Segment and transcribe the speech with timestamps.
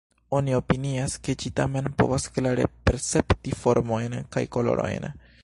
[0.35, 5.09] Oni opinias, ke ĝi tamen povas klare percepti formojn kaj kolorojn.